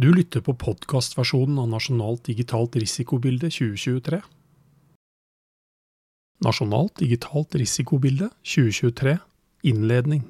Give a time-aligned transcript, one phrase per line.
[0.00, 4.20] Du lytter på podkastversjonen av Nasjonalt digitalt risikobilde 2023.
[6.46, 9.18] Nasjonalt digitalt risikobilde 2023
[9.68, 10.22] Innledning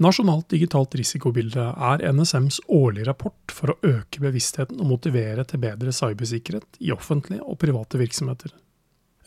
[0.00, 5.92] Nasjonalt digitalt risikobilde er NSMs årlige rapport for å øke bevisstheten og motivere til bedre
[5.92, 8.56] cybersikkerhet i offentlige og private virksomheter.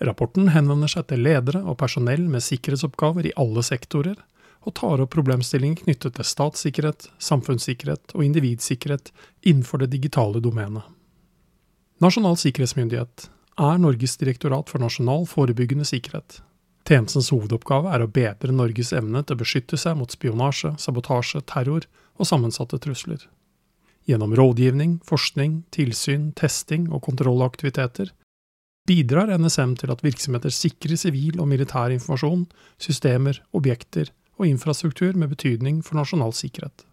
[0.02, 4.18] Rapporten henvender seg til ledere og personell med sikkerhetsoppgaver i alle sektorer,
[4.62, 9.12] og tar opp problemstillinger knyttet til statssikkerhet, samfunnssikkerhet og individsikkerhet
[9.42, 10.86] innenfor det digitale domenet.
[12.02, 13.28] Nasjonal sikkerhetsmyndighet
[13.62, 16.40] er Norges direktorat for nasjonal forebyggende sikkerhet.
[16.88, 21.86] Tjenestens hovedoppgave er å bedre Norges evne til å beskytte seg mot spionasje, sabotasje, terror
[22.18, 23.28] og sammensatte trusler.
[24.10, 28.10] Gjennom rådgivning, forskning, tilsyn, testing og kontrollaktiviteter
[28.90, 32.48] bidrar NSM til at virksomheter sikrer sivil og militær informasjon,
[32.82, 34.10] systemer, objekter
[34.40, 36.86] og infrastruktur med betydning for nasjonal sikkerhet.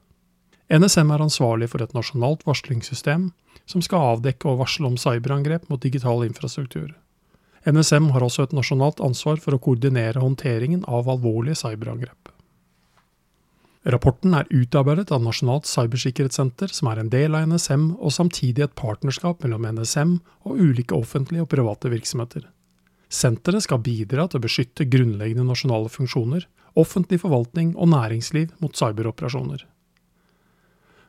[0.69, 3.31] NSM er ansvarlig for et nasjonalt varslingssystem
[3.69, 6.91] som skal avdekke og varsle om cyberangrep mot digital infrastruktur.
[7.69, 12.35] NSM har også et nasjonalt ansvar for å koordinere håndteringen av alvorlige cyberangrep.
[13.89, 18.75] Rapporten er utarbeidet av Nasjonalt cybersikkerhetssenter, som er en del av NSM, og samtidig et
[18.77, 22.45] partnerskap mellom NSM og ulike offentlige og private virksomheter.
[23.09, 26.45] Senteret skal bidra til å beskytte grunnleggende nasjonale funksjoner,
[26.79, 29.65] offentlig forvaltning og næringsliv mot cyberoperasjoner.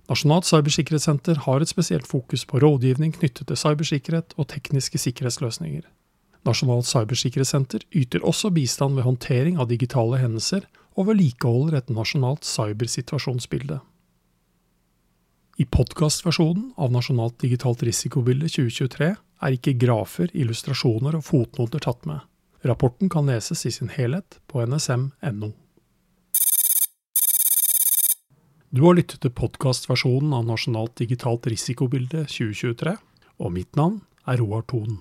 [0.10, 5.84] Nasjonalt cybersikkerhetssenter har et spesielt fokus på rådgivning knyttet til cybersikkerhet og tekniske sikkerhetsløsninger.
[6.48, 10.66] Nasjonalt cybersikkerhetssenter yter også bistand ved håndtering av digitale hendelser
[10.98, 13.80] og vedlikeholder et nasjonalt cybersituasjonsbilde.
[15.60, 22.24] I podkastversjonen av Nasjonalt digitalt risikobilde 2023 er ikke grafer, illustrasjoner og fotnoter tatt med.
[22.62, 25.52] Rapporten kan leses i sin helhet på nsm.no.
[28.70, 32.98] Du har lyttet til podkastversjonen av Nasjonalt digitalt risikobilde 2023,
[33.40, 35.00] og mitt navn er Roar Thon.